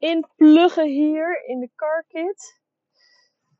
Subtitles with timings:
[0.00, 2.60] inpluggen hier in de carkit.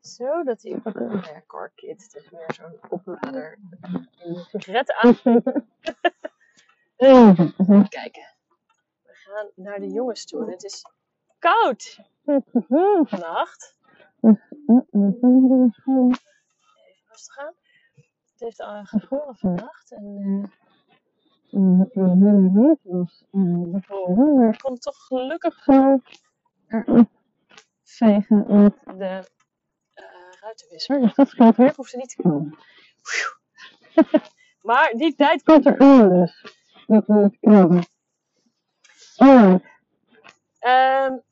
[0.00, 0.80] Zo, dat hij...
[0.82, 2.02] Oh ja, carkit.
[2.02, 3.58] Het is meer zo'n oplader.
[4.18, 5.68] Een sigaret aansteken.
[6.96, 8.34] Even kijken.
[9.02, 10.50] We gaan naar de jongens toe.
[10.50, 10.84] Het is
[11.38, 12.00] koud
[13.04, 13.76] vannacht.
[14.20, 16.18] Even
[17.08, 17.54] rustig aan.
[18.30, 19.92] Het heeft al gevroren vannacht.
[19.92, 20.50] En
[21.50, 21.84] uh,
[24.48, 26.29] ik kon toch gelukkig eraf
[27.84, 29.24] vegen met de
[29.94, 30.04] uh,
[30.40, 31.00] ruitenwisser.
[31.00, 31.68] Dus dat scheelt weer.
[31.68, 32.58] Ik hoef ze niet te komen.
[34.70, 36.44] maar die tijd komt er aan dus.
[36.86, 37.82] Dat we het krabben.
[39.16, 39.68] Alright.
[40.60, 41.22] Um,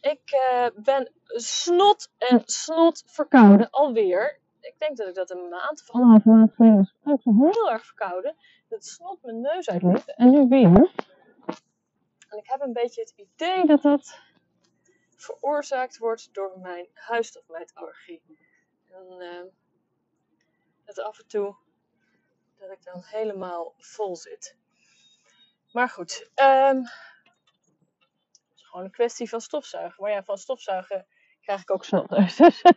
[0.00, 4.38] ik uh, ben snot en snot verkouden alweer.
[4.60, 6.94] Ik denk dat ik dat een maand of anderhalve maand geleden was.
[7.14, 8.36] Ik was heel erg verkouden.
[8.68, 10.02] Dat snot mijn neus uitliep.
[10.06, 10.90] En nu weer.
[12.28, 14.20] En ik heb een beetje het idee dat dat
[15.16, 18.22] veroorzaakt wordt door mijn huisstofmijtallergie.
[18.90, 19.44] En uh,
[20.84, 21.56] dat af en toe
[22.58, 24.56] dat ik dan helemaal vol zit.
[25.72, 30.02] Maar goed, um, het is gewoon een kwestie van stofzuigen.
[30.02, 31.06] Maar ja, van stofzuigen
[31.40, 32.36] krijg ik ook snotneus.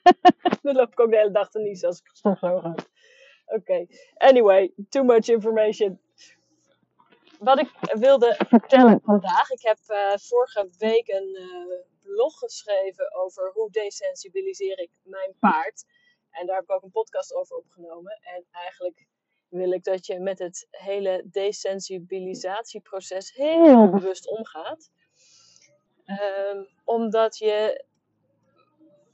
[0.61, 2.75] Dan loop ik ook de hele dag te niezen als ik stofzuigen.
[3.45, 5.99] Oké, anyway, too much information.
[7.41, 9.49] Wat ik wilde vertellen vandaag.
[9.49, 11.65] Ik heb uh, vorige week een uh,
[12.01, 15.85] blog geschreven over hoe desensibiliseer ik mijn paard.
[16.29, 18.19] En daar heb ik ook een podcast over opgenomen.
[18.21, 19.07] En eigenlijk
[19.49, 24.91] wil ik dat je met het hele desensibilisatieproces heel bewust omgaat.
[26.05, 27.85] Um, omdat je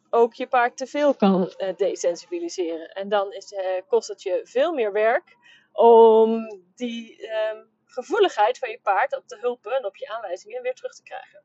[0.10, 2.94] ook je paard te veel kan uh, desensibiliseren.
[2.94, 3.54] En dan is,
[3.88, 5.36] kost het je veel meer werk
[5.72, 7.62] om die uh,
[8.02, 11.42] gevoeligheid van je paard op de hulpen en op je aanwijzingen weer terug te krijgen.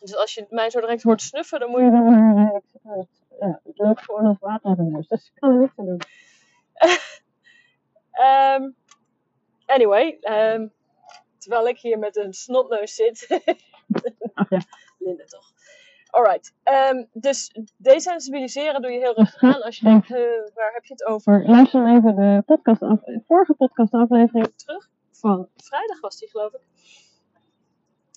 [0.00, 2.60] Dus als je mij zo direct hoort snuffen, dan moet je dan maar.
[3.40, 5.08] Ja, het loopt gewoon als water uit de neus.
[5.08, 6.00] Dus ik kan er niks aan doen.
[8.26, 8.76] um,
[9.66, 10.72] anyway, um,
[11.38, 13.42] terwijl ik hier met een snotneus zit.
[14.34, 14.60] Ach ja,
[15.04, 15.52] Linda toch.
[16.10, 16.54] Alright,
[16.90, 19.62] um, dus desensibiliseren doe je heel rustig aan.
[19.62, 20.16] Als je denkt, uh,
[20.54, 21.44] waar heb je het over?
[21.46, 24.90] Luister dan even de podcast af, vorige podcastaflevering terug.
[25.22, 26.60] Van vrijdag was die, geloof ik.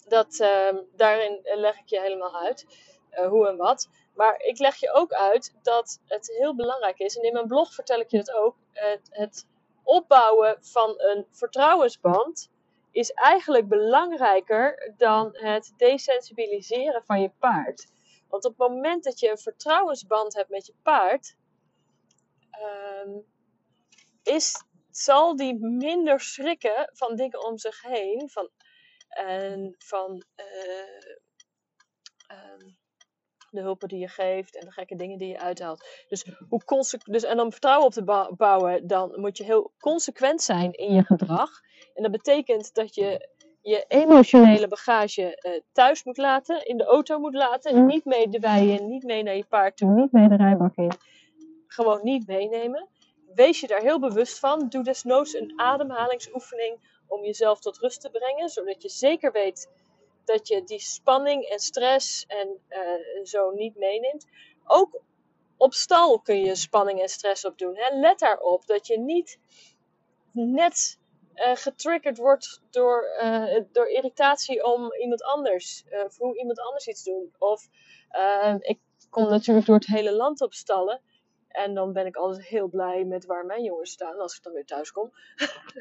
[0.07, 2.65] Dat, uh, daarin leg ik je helemaal uit
[3.11, 3.89] uh, hoe en wat.
[4.13, 7.73] Maar ik leg je ook uit dat het heel belangrijk is, en in mijn blog
[7.73, 9.47] vertel ik je het ook, het, het
[9.83, 12.51] opbouwen van een vertrouwensband
[12.91, 17.87] is eigenlijk belangrijker dan het desensibiliseren van je paard.
[18.29, 21.35] Want op het moment dat je een vertrouwensband hebt met je paard,
[23.05, 23.25] um,
[24.23, 24.64] is,
[24.97, 28.29] zal die minder schrikken van dingen om zich heen.
[28.29, 28.49] Van,
[29.07, 31.15] en van uh,
[32.37, 32.77] um,
[33.49, 35.85] de hulpen die je geeft en de gekke dingen die je uithaalt.
[36.07, 40.71] Dus, hoe dus, en om vertrouwen op te bouwen, dan moet je heel consequent zijn
[40.71, 41.49] in je gedrag.
[41.93, 47.19] En dat betekent dat je je emotionele bagage uh, thuis moet laten, in de auto
[47.19, 50.27] moet laten, niet mee de wei in, niet mee naar je paard toe, niet mee
[50.27, 50.91] de rijbak in.
[51.67, 52.89] Gewoon niet meenemen.
[53.35, 54.69] Wees je daar heel bewust van.
[54.69, 59.69] Doe desnoods een ademhalingsoefening om jezelf tot rust te brengen, zodat je zeker weet
[60.25, 64.27] dat je die spanning en stress en uh, zo niet meeneemt.
[64.65, 65.01] Ook
[65.57, 67.75] op stal kun je spanning en stress opdoen.
[67.75, 67.99] Hè?
[67.99, 69.39] Let daarop dat je niet
[70.31, 70.99] net
[71.35, 77.03] uh, getriggerd wordt door, uh, door irritatie om iemand anders, of hoe iemand anders iets
[77.03, 77.35] doet.
[77.39, 77.67] Of
[78.59, 78.79] ik
[79.09, 81.01] kom natuurlijk door het hele land op stallen.
[81.55, 84.53] En dan ben ik altijd heel blij met waar mijn jongens staan als ik dan
[84.53, 85.11] weer thuis kom.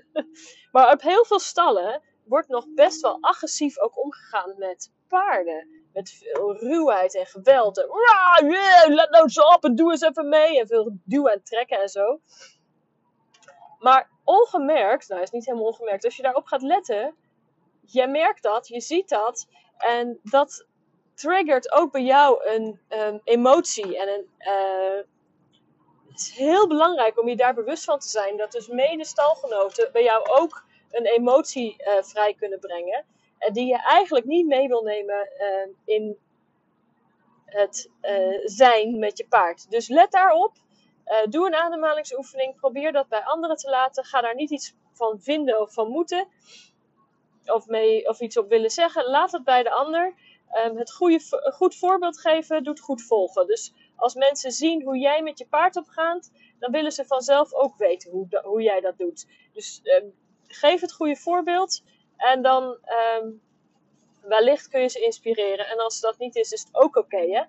[0.73, 5.83] maar op heel veel stallen wordt nog best wel agressief ook omgegaan met paarden.
[5.93, 7.79] Met veel ruwheid en geweld.
[7.79, 7.87] En,
[8.95, 10.61] let nou eens op en doe eens even mee.
[10.61, 12.21] En veel duwen en trekken en zo.
[13.79, 17.15] Maar ongemerkt, nou is niet helemaal ongemerkt, als je daarop gaat letten,
[17.81, 19.47] je merkt dat, je ziet dat.
[19.79, 20.67] En dat
[21.15, 23.99] triggert ook bij jou een um, emotie.
[23.99, 25.05] En een, uh,
[26.15, 28.37] het is heel belangrijk om je daar bewust van te zijn.
[28.37, 33.05] Dat dus mede stalgenoten bij jou ook een emotie uh, vrij kunnen brengen.
[33.39, 36.19] Uh, die je eigenlijk niet mee wil nemen uh, in
[37.45, 39.71] het uh, zijn met je paard.
[39.71, 40.53] Dus let daarop.
[41.29, 42.57] Doe een ademhalingsoefening.
[42.57, 44.05] Probeer dat bij anderen te laten.
[44.05, 46.29] Ga daar niet iets van vinden of van moeten.
[47.45, 49.05] Of, mee, of iets op willen zeggen.
[49.05, 50.15] Laat het bij de ander.
[50.67, 51.21] Um, het goede,
[51.55, 53.47] goed voorbeeld geven doet goed volgen.
[53.47, 53.73] Dus
[54.05, 58.11] als mensen zien hoe jij met je paard opgaat, dan willen ze vanzelf ook weten
[58.11, 59.27] hoe, hoe jij dat doet.
[59.53, 60.15] Dus um,
[60.47, 61.83] geef het goede voorbeeld
[62.17, 62.79] en dan
[63.19, 63.43] um,
[64.23, 65.67] wellicht kun je ze inspireren.
[65.67, 67.49] En als dat niet is, is het ook oké?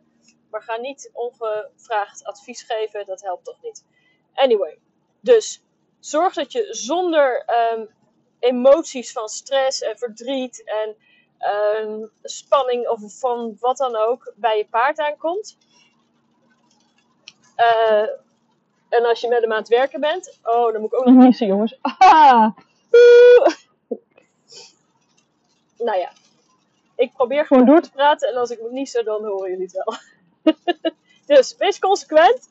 [0.49, 3.85] Maar ga niet ongevraagd advies geven, dat helpt toch niet.
[4.33, 4.79] Anyway,
[5.21, 5.63] dus
[5.99, 7.89] zorg dat je zonder um,
[8.39, 10.95] emoties van stress en verdriet en
[12.21, 15.57] spanning of van wat dan ook bij je paard aankomt.
[17.57, 18.07] Uh,
[18.89, 20.39] en als je met hem aan het werken bent.
[20.43, 21.79] Oh, dan moet ik ook nog niezen, jongens.
[21.81, 22.51] Ah!
[25.77, 26.11] nou ja,
[26.95, 29.83] ik probeer gewoon door te praten en als ik moet niezen, dan horen jullie het
[29.83, 29.97] wel.
[31.37, 32.49] dus wees consequent.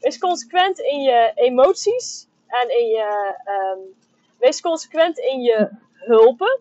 [0.00, 3.34] Wees consequent in je emoties en in je.
[3.46, 3.94] Um,
[4.38, 6.60] wees consequent in je hulpen.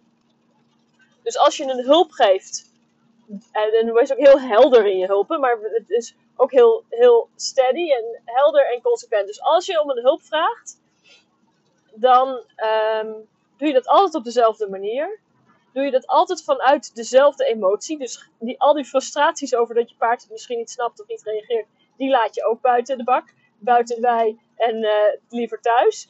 [1.24, 2.72] Dus als je een hulp geeft,
[3.52, 7.30] en dan wees ook heel helder in je hulpen, maar het is ook heel, heel
[7.36, 9.28] steady en helder en consequent.
[9.28, 10.82] Dus als je om een hulp vraagt,
[11.94, 12.28] dan
[12.98, 13.28] um,
[13.58, 15.22] doe je dat altijd op dezelfde manier
[15.74, 17.98] doe je dat altijd vanuit dezelfde emotie.
[17.98, 21.24] Dus die, al die frustraties over dat je paard het misschien niet snapt of niet
[21.24, 23.34] reageert, die laat je ook buiten de bak.
[23.60, 24.92] Buiten wij en uh,
[25.30, 26.10] liever thuis.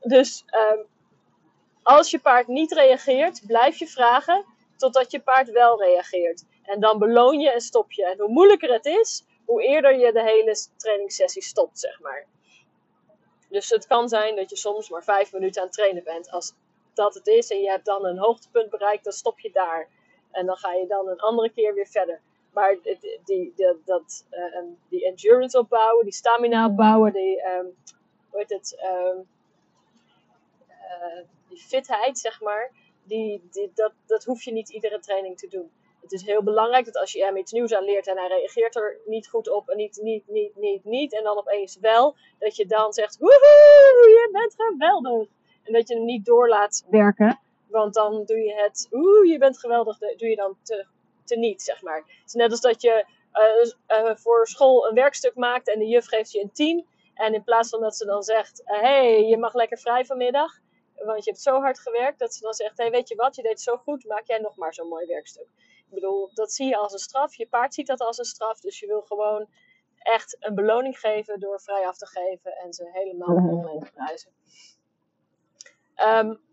[0.00, 0.86] Dus um,
[1.82, 4.44] als je paard niet reageert, blijf je vragen
[4.76, 6.44] totdat je paard wel reageert.
[6.62, 8.04] En dan beloon je en stop je.
[8.04, 12.26] En hoe moeilijker het is, hoe eerder je de hele trainingssessie stopt, zeg maar.
[13.48, 16.30] Dus het kan zijn dat je soms maar vijf minuten aan het trainen bent.
[16.30, 16.54] Als
[16.94, 19.88] dat het is en je hebt dan een hoogtepunt bereikt, dan stop je daar.
[20.30, 22.20] En dan ga je dan een andere keer weer verder.
[22.52, 23.54] Maar die, die,
[23.84, 27.76] dat, uh, die endurance opbouwen, die stamina opbouwen, die, um,
[28.30, 29.28] hoe heet het, um,
[30.68, 32.70] uh, die fitheid, zeg maar,
[33.02, 35.70] die, die, dat, dat hoef je niet iedere training te doen.
[36.10, 38.76] Het is heel belangrijk dat als je hem iets nieuws aan leert en hij reageert
[38.76, 42.56] er niet goed op en niet, niet, niet, niet, niet, en dan opeens wel, dat
[42.56, 45.28] je dan zegt, woehoe, je bent geweldig.
[45.62, 47.40] En dat je hem niet door laat werken.
[47.68, 50.86] Want dan doe je het, oeh, je bent geweldig, doe je dan te,
[51.24, 51.96] te niet, zeg maar.
[51.96, 55.86] Het is net als dat je uh, uh, voor school een werkstuk maakt en de
[55.86, 56.86] juf geeft je een 10.
[57.14, 60.52] En in plaats van dat ze dan zegt, hé, hey, je mag lekker vrij vanmiddag,
[61.04, 63.36] want je hebt zo hard gewerkt, dat ze dan zegt, hé, hey, weet je wat,
[63.36, 65.46] je deed zo goed, maak jij nog maar zo'n mooi werkstuk.
[65.86, 67.34] Ik bedoel, dat zie je als een straf.
[67.34, 69.48] Je paard ziet dat als een straf, dus je wil gewoon
[69.98, 74.30] echt een beloning geven door vrij af te geven en ze helemaal online te prijzen.
[75.96, 76.44] Um,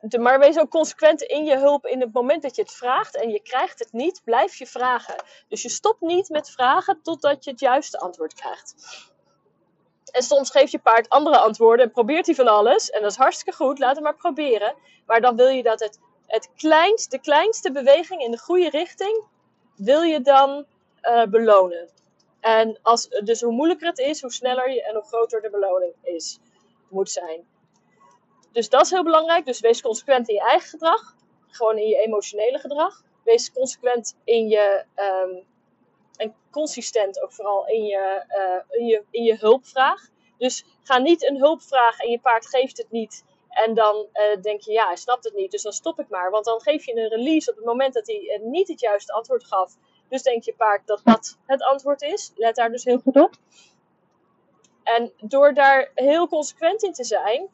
[0.00, 3.16] de, maar wees ook consequent in je hulp in het moment dat je het vraagt
[3.16, 5.14] en je krijgt het niet, blijf je vragen.
[5.48, 8.74] Dus je stopt niet met vragen totdat je het juiste antwoord krijgt.
[10.12, 12.90] En soms geeft je paard andere antwoorden en probeert hij van alles.
[12.90, 14.74] En dat is hartstikke goed, laat hem maar proberen.
[15.06, 16.00] Maar dan wil je dat het,
[16.32, 19.24] het kleinst, de kleinste beweging in de goede richting,
[19.76, 20.66] wil je dan
[21.02, 21.88] uh, belonen.
[22.40, 25.94] En als, dus hoe moeilijker het is, hoe sneller je en hoe groter de beloning
[26.02, 26.38] is,
[26.88, 27.46] moet zijn.
[28.52, 29.46] Dus dat is heel belangrijk.
[29.46, 31.16] Dus wees consequent in je eigen gedrag.
[31.48, 33.02] Gewoon in je emotionele gedrag.
[33.24, 34.84] Wees consequent in je.
[34.96, 35.44] Um,
[36.16, 40.08] en consistent ook vooral in je, uh, in, je, in je hulpvraag.
[40.38, 43.24] Dus ga niet een hulpvraag en je paard geeft het niet.
[43.52, 46.30] En dan uh, denk je, ja, hij snapt het niet, dus dan stop ik maar.
[46.30, 49.12] Want dan geef je een release op het moment dat hij uh, niet het juiste
[49.12, 49.76] antwoord gaf.
[50.08, 52.32] Dus denk je paard dat dat het antwoord is.
[52.34, 53.34] Let daar dus heel goed op.
[54.82, 57.48] En door daar heel consequent in te zijn,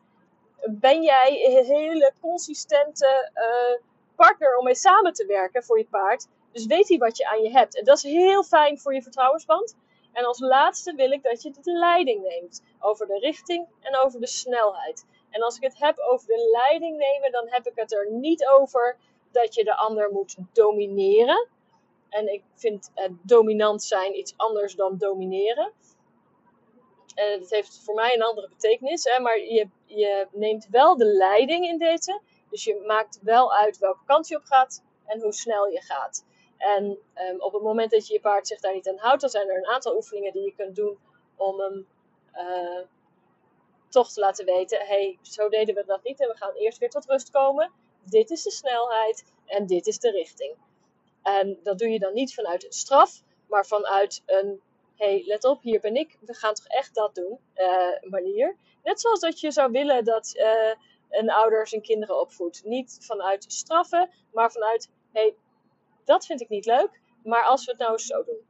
[0.70, 3.86] ben jij een hele consistente uh,
[4.16, 6.26] partner om mee samen te werken voor je paard.
[6.52, 7.76] Dus weet hij wat je aan je hebt.
[7.78, 9.76] En dat is heel fijn voor je vertrouwensband.
[10.12, 14.20] En als laatste wil ik dat je de leiding neemt over de richting en over
[14.20, 15.06] de snelheid.
[15.30, 18.46] En als ik het heb over de leiding nemen, dan heb ik het er niet
[18.46, 18.96] over
[19.32, 21.48] dat je de ander moet domineren.
[22.08, 25.72] En ik vind uh, dominant zijn iets anders dan domineren.
[27.14, 29.04] En het heeft voor mij een andere betekenis.
[29.04, 32.20] Hè, maar je, je neemt wel de leiding in deze.
[32.50, 36.24] Dus je maakt wel uit welke kant je op gaat en hoe snel je gaat.
[36.56, 39.30] En um, op het moment dat je je paard zich daar niet aan houdt, dan
[39.30, 40.98] zijn er een aantal oefeningen die je kunt doen
[41.36, 41.86] om hem
[42.34, 42.80] uh,
[43.88, 46.90] toch te laten weten: hey, zo deden we dat niet en we gaan eerst weer
[46.90, 47.72] tot rust komen.
[48.04, 50.54] Dit is de snelheid en dit is de richting.
[51.22, 54.60] En dat doe je dan niet vanuit een straf, maar vanuit een
[54.98, 58.56] hey, let op, hier ben ik, we gaan toch echt dat doen, uh, manier.
[58.82, 60.74] Net zoals dat je zou willen dat uh,
[61.10, 62.64] een ouder zijn kinderen opvoedt.
[62.64, 65.34] Niet vanuit straffen, maar vanuit, hey,
[66.04, 68.46] dat vind ik niet leuk, maar als we het nou eens zo doen.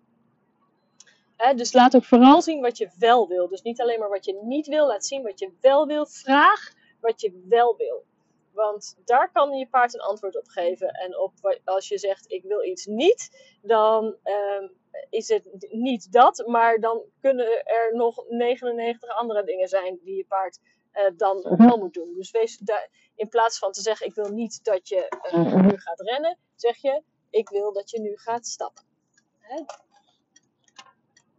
[1.57, 3.49] Dus laat ook vooral zien wat je wel wil.
[3.49, 4.87] Dus niet alleen maar wat je niet wil.
[4.87, 6.07] Laat zien wat je wel wil.
[6.07, 8.05] Vraag wat je wel wil.
[8.53, 10.89] Want daar kan je paard een antwoord op geven.
[10.89, 14.69] En op, als je zegt ik wil iets niet, dan ehm,
[15.11, 16.45] is het niet dat.
[16.47, 20.59] Maar dan kunnen er nog 99 andere dingen zijn die je paard
[20.95, 22.15] uh, dan wel moet doen.
[22.15, 25.79] Dus wees daar, in plaats van te zeggen ik wil niet dat je uh, nu
[25.79, 28.85] gaat rennen, zeg je ik wil dat je nu gaat stappen.
[29.39, 29.65] Hè?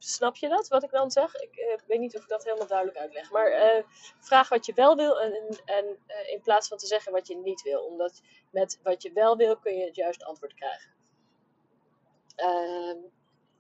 [0.10, 1.36] Snap je dat, wat ik dan zeg?
[1.36, 3.32] Ik uh, weet niet of ik dat helemaal duidelijk uitleg.
[3.32, 3.84] Maar uh,
[4.20, 5.34] vraag wat je wel wil en,
[5.66, 7.82] en uh, in plaats van te zeggen wat je niet wil.
[7.82, 10.92] Omdat met wat je wel wil kun je het juiste antwoord krijgen.
[12.36, 12.98] Ehm,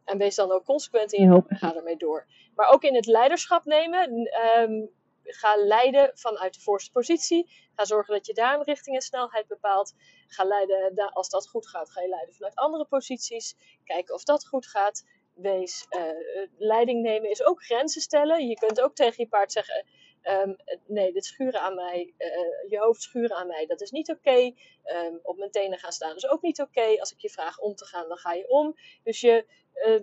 [0.04, 2.26] en wees dan ook consequent in je hoop en ga ermee door.
[2.56, 4.30] Maar ook in het leiderschap nemen.
[4.58, 7.70] Um, ga leiden vanuit de voorste positie.
[7.76, 9.94] Ga zorgen dat je daar een richting en snelheid bepaalt.
[10.28, 13.56] Ga leiden, als dat goed gaat, ga je leiden vanuit andere posities.
[13.84, 15.04] Kijken of dat goed gaat
[15.42, 18.48] wees uh, leiding nemen is ook grenzen stellen.
[18.48, 19.86] Je kunt ook tegen je paard zeggen:
[20.24, 20.56] um,
[20.88, 24.54] nee, dit schuren aan mij, uh, je hoofd schuren aan mij, dat is niet oké.
[24.86, 27.00] Um, op mijn tenen gaan staan is ook niet oké.
[27.00, 28.76] Als ik je vraag om te gaan, dan ga je om.
[29.04, 30.02] Dus je uh,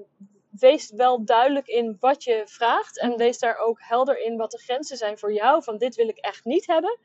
[0.51, 4.59] wees wel duidelijk in wat je vraagt en wees daar ook helder in wat de
[4.59, 5.63] grenzen zijn voor jou.
[5.63, 6.99] Van dit wil ik echt niet hebben.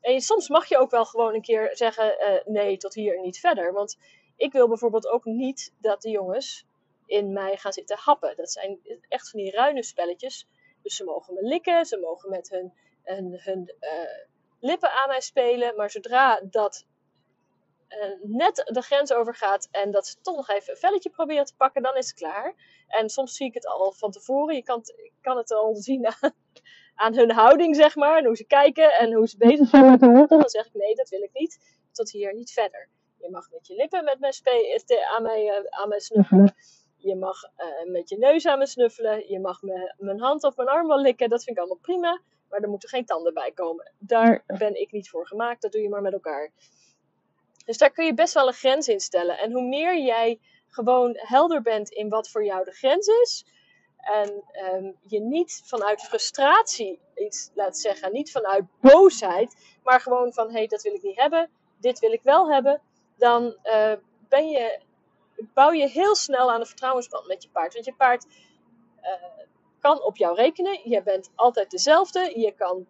[0.00, 3.40] En soms mag je ook wel gewoon een keer zeggen: nee, tot hier en niet
[3.40, 3.72] verder.
[3.72, 3.96] Want
[4.36, 6.66] ik wil bijvoorbeeld ook niet dat de jongens
[7.06, 8.36] in mij gaan zitten happen.
[8.36, 10.48] Dat zijn echt van die ruine spelletjes.
[10.82, 12.72] Dus ze mogen me likken, ze mogen met hun,
[13.02, 13.90] hun, uh,
[14.60, 15.76] lippen aan mij spelen.
[15.76, 16.86] Maar zodra dat
[17.88, 21.56] uh, net de grens overgaat en dat ze toch nog even een velletje proberen te
[21.56, 22.54] pakken, dan is het klaar.
[22.88, 24.54] En soms zie ik het al van tevoren.
[24.54, 26.34] Je kan, het, kan het al zien aan,
[26.94, 28.18] aan, hun houding, zeg maar.
[28.18, 30.26] En hoe ze kijken en hoe ze bezig zijn met hun.
[30.26, 31.58] Dan zeg ik, nee, dat wil ik niet.
[31.92, 32.88] Tot hier, niet verder.
[33.18, 34.32] Je mag met je lippen met mij
[35.14, 36.54] aan, mij, uh, aan mij snuffelen.
[37.06, 39.28] Je mag uh, met je neus aan me snuffelen.
[39.28, 41.28] Je mag me, mijn hand of mijn arm wel likken.
[41.28, 42.20] Dat vind ik allemaal prima.
[42.48, 43.92] Maar er moeten geen tanden bij komen.
[43.98, 45.62] Daar ben ik niet voor gemaakt.
[45.62, 46.50] Dat doe je maar met elkaar.
[47.64, 49.38] Dus daar kun je best wel een grens in stellen.
[49.38, 53.46] En hoe meer jij gewoon helder bent in wat voor jou de grens is.
[53.96, 58.12] En um, je niet vanuit frustratie iets laat zeggen.
[58.12, 59.78] Niet vanuit boosheid.
[59.82, 61.50] Maar gewoon van, hé, hey, dat wil ik niet hebben.
[61.80, 62.80] Dit wil ik wel hebben.
[63.16, 63.92] Dan uh,
[64.28, 64.80] ben je
[65.54, 67.72] bouw je heel snel aan een vertrouwensband met je paard.
[67.72, 68.26] Want je paard
[69.02, 69.44] uh,
[69.80, 70.88] kan op jou rekenen.
[70.88, 72.40] Je bent altijd dezelfde.
[72.40, 72.86] Je, kan,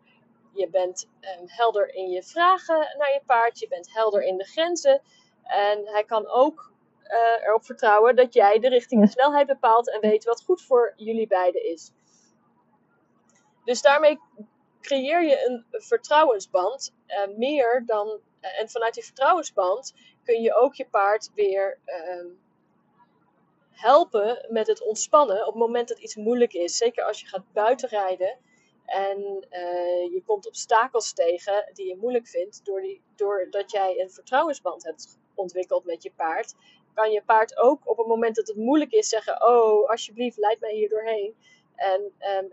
[0.53, 3.59] je bent um, helder in je vragen naar je paard.
[3.59, 5.03] Je bent helder in de grenzen.
[5.43, 6.73] En hij kan ook
[7.05, 10.93] uh, erop vertrouwen dat jij de richting en snelheid bepaalt en weet wat goed voor
[10.97, 11.93] jullie beiden is.
[13.65, 14.19] Dus daarmee
[14.81, 16.95] creëer je een vertrouwensband.
[17.07, 18.21] Uh, meer dan.
[18.41, 19.95] en vanuit die vertrouwensband
[20.26, 22.38] kun je ook je paard weer um,
[23.71, 26.76] helpen met het ontspannen op het moment dat iets moeilijk is.
[26.76, 28.38] Zeker als je gaat buitenrijden
[28.87, 29.18] en
[29.50, 34.85] uh, je komt obstakels tegen die je moeilijk vindt, door die, doordat jij een vertrouwensband
[34.85, 36.54] hebt ontwikkeld met je paard.
[36.95, 40.61] Kan je paard ook op het moment dat het moeilijk is zeggen: Oh, alsjeblieft, leid
[40.61, 41.35] mij hier doorheen.
[41.75, 42.52] En, um,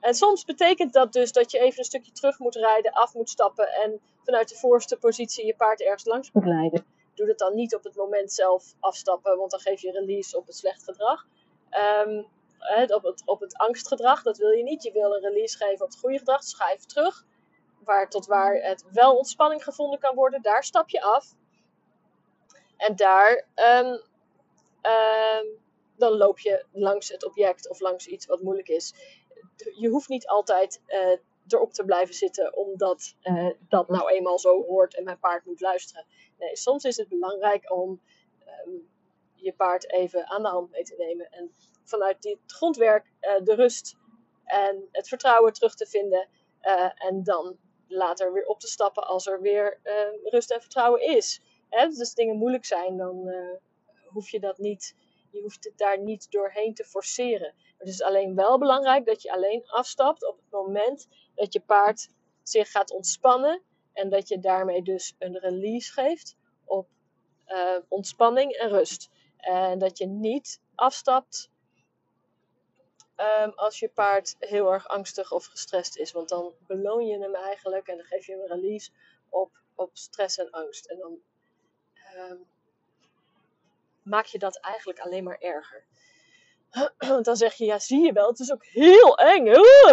[0.00, 3.30] en soms betekent dat dus dat je even een stukje terug moet rijden, af moet
[3.30, 6.86] stappen en vanuit de voorste positie je paard ergens langs moet leiden.
[7.14, 10.46] Doe dat dan niet op het moment zelf afstappen, want dan geef je release op
[10.46, 11.26] het slecht gedrag.
[12.06, 12.26] Um,
[12.94, 14.82] op, het, op het angstgedrag, dat wil je niet.
[14.82, 17.24] Je wil een release geven op het goede gedrag, dus ga even terug.
[17.84, 21.34] Waar, tot waar het wel ontspanning gevonden kan worden, daar stap je af.
[22.76, 23.86] En daar, um,
[24.82, 25.58] um,
[25.96, 28.94] dan loop je langs het object of langs iets wat moeilijk is.
[29.74, 34.62] Je hoeft niet altijd uh, erop te blijven zitten, omdat uh, dat nou eenmaal zo
[34.62, 36.06] hoort en mijn paard moet luisteren.
[36.38, 38.00] Nee, soms is het belangrijk om
[38.66, 38.88] um,
[39.34, 41.52] je paard even aan de hand mee te nemen en
[41.84, 43.96] vanuit dit grondwerk uh, de rust
[44.44, 46.28] en het vertrouwen terug te vinden
[46.62, 47.56] uh, en dan
[47.88, 49.80] later weer op te stappen als er weer
[50.22, 51.40] rust en vertrouwen is.
[51.68, 51.86] Hè?
[51.86, 53.30] Dus als dingen moeilijk zijn, dan
[54.06, 54.96] hoef je dat niet,
[55.30, 57.54] je hoeft het daar niet doorheen te forceren.
[57.78, 62.08] Het is alleen wel belangrijk dat je alleen afstapt op het moment dat je paard
[62.42, 63.62] zich gaat ontspannen.
[63.92, 66.88] En dat je daarmee dus een release geeft op
[67.46, 69.10] uh, ontspanning en rust.
[69.36, 71.50] En dat je niet afstapt
[73.16, 76.12] um, als je paard heel erg angstig of gestrest is.
[76.12, 78.90] Want dan beloon je hem eigenlijk en dan geef je hem een release
[79.28, 80.86] op, op stress en angst.
[80.86, 81.18] En dan
[82.16, 82.46] um,
[84.02, 85.84] maak je dat eigenlijk alleen maar erger.
[87.22, 89.44] dan zeg je, ja, zie je wel, het is ook heel eng.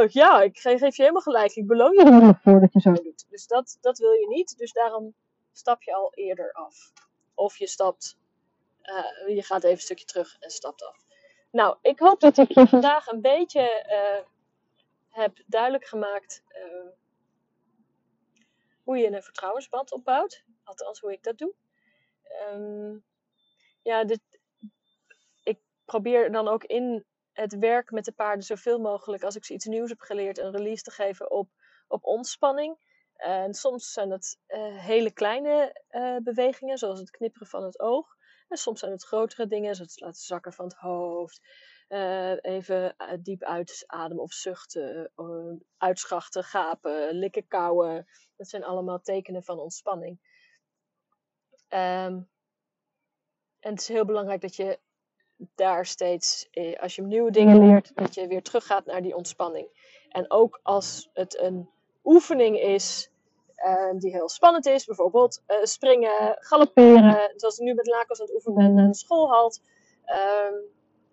[0.08, 1.56] Ja, ik geef, je helemaal gelijk.
[1.56, 3.25] Ik beloon je er voor dat je zo doet.
[3.30, 4.58] Dus dat, dat wil je niet.
[4.58, 5.13] Dus daarom
[5.52, 6.92] stap je al eerder af.
[7.34, 8.18] Of je stapt
[8.84, 10.98] Uh, je gaat even een stukje terug en stapt af.
[11.52, 14.25] Nou, ik hoop dat ik je vandaag een beetje uh,
[15.10, 16.90] heb duidelijk gemaakt uh,
[18.84, 20.44] hoe je een vertrouwensband opbouwt.
[20.63, 21.54] Althans, hoe ik dat doe.
[22.52, 23.04] Um,
[23.82, 24.33] ja, dit, ik
[25.86, 29.66] probeer dan ook in het werk met de paarden zoveel mogelijk, als ik ze iets
[29.66, 31.50] nieuws heb geleerd, een release te geven op,
[31.88, 32.92] op ontspanning.
[33.16, 38.16] En soms zijn het uh, hele kleine uh, bewegingen, zoals het knipperen van het oog.
[38.48, 41.42] En soms zijn het grotere dingen, zoals het laten zakken van het hoofd.
[41.90, 45.12] Uh, even diep uitademen of zuchten,
[45.78, 48.08] uitschachten, gapen, likken, kauwen.
[48.36, 50.20] Dat zijn allemaal tekenen van ontspanning.
[51.70, 52.30] Um,
[53.60, 54.80] en het is heel belangrijk dat je
[55.56, 56.50] daar steeds,
[56.80, 59.68] als je nieuwe dingen leert, dat je weer teruggaat naar die ontspanning.
[60.10, 61.70] En ook als het een
[62.04, 63.12] oefening is
[63.66, 64.86] uh, die heel spannend is.
[64.86, 67.34] Bijvoorbeeld uh, springen, galopperen.
[67.36, 69.62] Zoals ik nu met Lakos aan het oefenen ben in de schoolhalt.
[70.06, 70.16] Uh,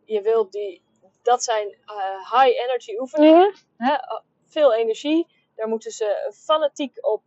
[0.05, 0.83] je wilt die,
[1.23, 1.69] dat zijn
[2.33, 3.55] high energy oefeningen.
[3.77, 3.97] Hè?
[4.47, 5.27] Veel energie.
[5.55, 7.23] Daar moeten ze fanatiek op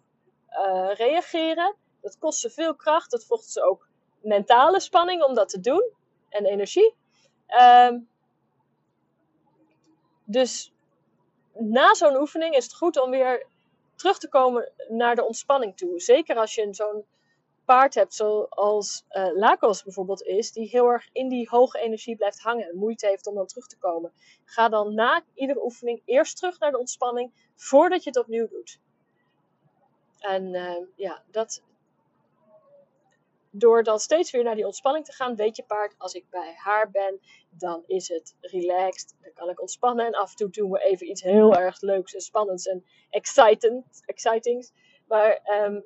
[0.93, 1.75] reageren.
[2.01, 3.11] Dat kost ze veel kracht.
[3.11, 3.87] Dat voegt ze ook
[4.21, 5.91] mentale spanning om dat te doen.
[6.33, 6.93] En energie.
[7.47, 7.99] Ehm,
[10.23, 10.73] dus
[11.53, 13.45] na zo'n oefening is het goed om weer
[13.95, 15.99] terug te komen naar de ontspanning toe.
[15.99, 17.05] Zeker als je zo'n
[17.65, 22.39] paard hebt zoals uh, Lakos bijvoorbeeld is, die heel erg in die hoge energie blijft
[22.39, 24.13] hangen en moeite heeft om dan terug te komen.
[24.45, 28.79] Ga dan na iedere oefening eerst terug naar de ontspanning voordat je het opnieuw doet.
[30.19, 31.63] En uh, ja, dat,
[33.55, 36.53] door dan steeds weer naar die ontspanning te gaan, weet je paard, als ik bij
[36.55, 37.19] haar ben,
[37.49, 39.15] dan is het relaxed.
[39.21, 42.13] Dan kan ik ontspannen en af en toe doen we even iets heel erg leuks
[42.13, 44.71] en spannends en exciting, excitings.
[45.07, 45.85] Maar um,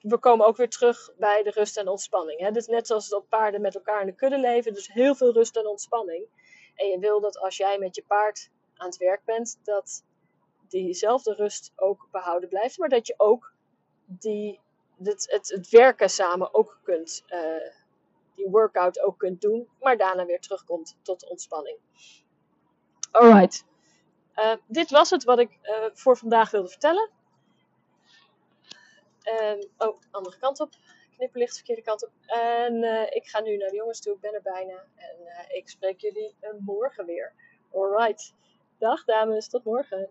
[0.00, 2.40] we komen ook weer terug bij de rust en ontspanning.
[2.40, 2.50] Hè?
[2.50, 5.56] Dus net zoals dat paarden met elkaar in de kudde leven, dus heel veel rust
[5.56, 6.26] en ontspanning.
[6.74, 10.04] En je wil dat als jij met je paard aan het werk bent, dat
[10.68, 13.52] diezelfde rust ook behouden blijft, maar dat je ook
[14.04, 14.60] die
[15.02, 17.70] het, het, het werken samen ook kunt, uh,
[18.34, 21.78] die workout ook kunt doen, maar daarna weer terugkomt tot ontspanning.
[23.10, 23.64] Alright.
[24.36, 27.10] Uh, dit was het wat ik uh, voor vandaag wilde vertellen.
[29.22, 30.70] En, oh, andere kant op.
[31.16, 32.12] Knipperlicht, verkeerde kant op.
[32.26, 32.82] En
[33.14, 34.14] ik ga nu naar de jongens toe.
[34.14, 34.84] Ik ben er bijna.
[34.94, 35.16] En
[35.48, 37.32] ik spreek jullie morgen weer.
[37.72, 38.34] Alright.
[38.78, 40.10] Dag dames, tot morgen.